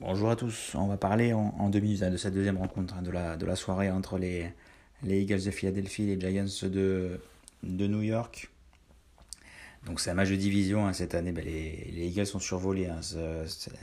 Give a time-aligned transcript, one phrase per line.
[0.00, 3.02] Bonjour à tous, on va parler en, deux minutes hein, de cette deuxième rencontre hein,
[3.02, 4.50] de, la, soirée entre les,
[5.04, 7.20] les Eagles de Philadelphie et les Giants de,
[7.62, 8.50] New York.
[9.86, 12.88] Donc c'est un match de division hein, cette année, ben, les, les, Eagles ont survolé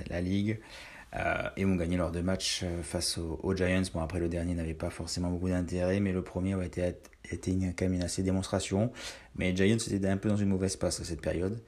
[0.10, 0.60] la ligue
[1.16, 3.84] euh, et ont gagné leurs deux matchs euh, face aux, Giants.
[3.94, 6.96] Bon après le dernier n'avait pas forcément beaucoup d'intérêt, mais le premier a été,
[7.32, 8.92] été une, quand même une assez démonstration.
[9.38, 11.62] Mais les Giants étaient un peu dans une mauvaise passe à cette période.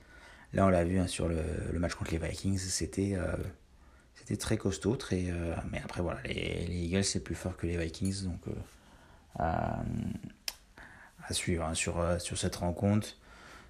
[0.53, 1.43] Là on l'a vu sur le,
[1.79, 3.15] match contre les Vikings, c'était...
[3.15, 3.35] Euh,
[4.35, 7.77] très costaud, très, euh, mais après voilà, les, les Eagles c'est plus fort que les
[7.77, 8.51] Vikings, donc euh,
[9.39, 9.83] à,
[11.31, 13.07] suivre hein, sur, sur cette rencontre.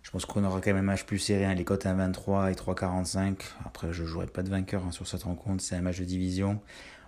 [0.04, 2.56] Je pense qu'on aura quand même un match plus serré, hein, les cotes 1,23 et
[2.56, 3.42] 3,45.
[3.66, 6.62] Après, je jouerai pas de vainqueur hein, sur cette rencontre, c'est un match de division.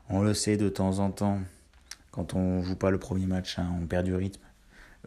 [0.09, 1.39] On le sait de temps en temps,
[2.11, 4.41] quand on joue pas le premier match, on perd du rythme.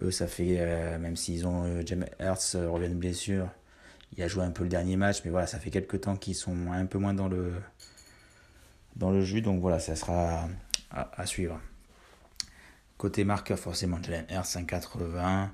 [0.00, 3.48] Eux, ça fait, même s'ils ont James Hertz revient de blessure,
[4.16, 6.34] il a joué un peu le dernier match, mais voilà, ça fait quelques temps qu'ils
[6.34, 7.54] sont un peu moins dans le,
[8.96, 9.40] dans le jus.
[9.40, 10.48] Donc voilà, ça sera
[10.90, 11.60] à, suivre.
[12.98, 15.48] Côté marqueur, forcément, Jalen R 5,80.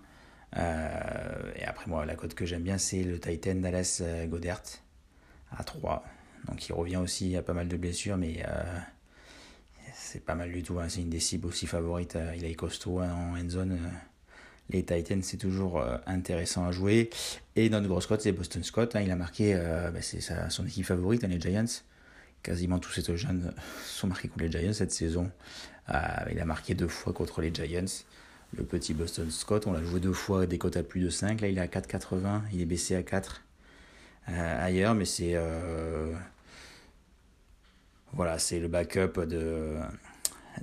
[0.57, 4.63] Euh, et après, moi, la cote que j'aime bien, c'est le Titan Dallas euh, Godert
[5.57, 6.05] à 3.
[6.47, 8.79] Donc il revient aussi, à pas mal de blessures, mais euh,
[9.93, 10.79] c'est pas mal du tout.
[10.81, 10.89] Hein.
[10.89, 12.19] C'est une des cibles aussi favorites.
[12.37, 13.79] il est costaud hein, en end zone.
[14.71, 17.11] Les Titans, c'est toujours intéressant à jouer.
[17.57, 18.97] Et notre grosse cote, c'est Boston Scott.
[18.97, 19.01] Hein.
[19.01, 21.83] il a marqué, bah, c'est son équipe favorite, les Giants
[22.43, 23.53] quasiment tous ces jeunes
[23.85, 25.31] sont marqués contre les Giants cette saison.
[25.91, 25.99] Euh,
[26.31, 28.05] il a marqué deux fois contre les Giants.
[28.57, 31.41] Le petit Boston Scott, on l'a joué deux fois des cotes à plus de 5.
[31.43, 32.43] Là, il est à 4,80.
[32.53, 33.43] Il est baissé à 4
[34.31, 35.33] euh, ailleurs, mais c'est.
[35.35, 36.15] Euh,
[38.15, 39.77] voilà, c'est le backup de,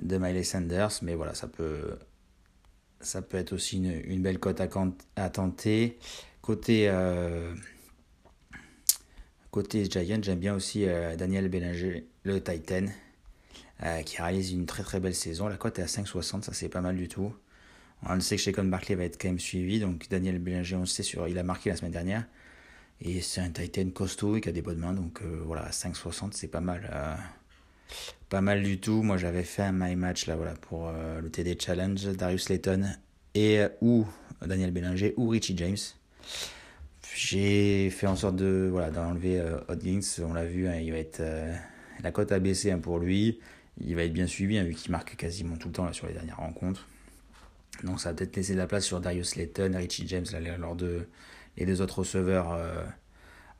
[0.02, 0.90] de Miley Sanders.
[1.02, 1.96] Mais voilà, ça peut,
[3.00, 5.98] ça peut être aussi une, belle cote à, tenter.
[6.42, 6.90] Côté.
[9.56, 12.84] Côté Giant, j'aime bien aussi euh, Daniel Bellinger, le Titan,
[13.82, 15.48] euh, qui réalise une très très belle saison.
[15.48, 17.34] La cote est à 5,60, ça c'est pas mal du tout.
[18.02, 21.02] On sait que Shakon Barkley va être quand même suivi, donc Daniel Bellinger, on sait,
[21.02, 22.26] sur, il a marqué la semaine dernière.
[23.00, 26.32] Et c'est un Titan costaud et qui a des bonnes mains, donc euh, voilà, 5,60
[26.32, 26.90] c'est pas mal.
[28.28, 29.02] Pas mal du tout.
[29.02, 32.84] Moi j'avais fait un my match là, voilà, pour le TD Challenge, Darius Layton
[33.34, 34.06] et ou
[34.44, 35.76] Daniel Bellinger ou Richie James.
[37.16, 39.58] J'ai fait en sorte de voilà d'enlever euh,
[40.22, 41.54] On l'a vu, hein, il va être euh,
[42.02, 43.40] la cote a baissé hein, pour lui.
[43.80, 46.06] Il va être bien suivi hein, vu qu'il marque quasiment tout le temps là, sur
[46.06, 46.86] les dernières rencontres.
[47.84, 51.06] Donc ça va peut-être laisser de la place sur Darius Layton, Richie James, de
[51.56, 52.84] les deux autres receveurs euh,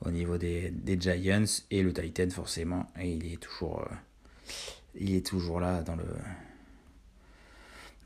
[0.05, 2.87] au niveau des, des, Giants et le Titan forcément.
[3.01, 3.95] Et il est toujours, euh,
[4.95, 6.07] il est toujours là dans le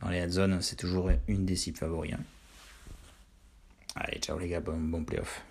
[0.00, 0.60] dans les zones.
[0.62, 2.14] C'est toujours une des cibles favoris.
[3.96, 5.44] Allez, ciao les gars, bon, bon playoff.